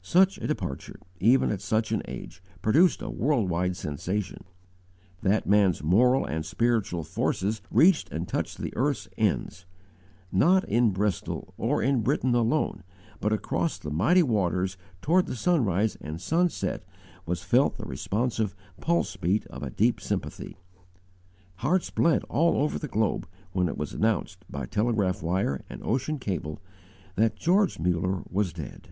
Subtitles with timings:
[0.00, 4.44] Such a departure, even at such an age, produced a worldwide sensation.
[5.22, 9.66] That man's moral and spiritual forces reached and touched the earth's ends.
[10.30, 12.84] Not in Bristol, or in Britain alone,
[13.20, 16.84] but across the mighty waters toward the sunrise and sunset
[17.24, 20.58] was felt the responsive pulse beat of a deep sympathy.
[21.56, 26.20] Hearts bled all over the globe when it was announced, by telegraph wire and ocean
[26.20, 26.60] cable,
[27.16, 28.90] that George Muller was dead.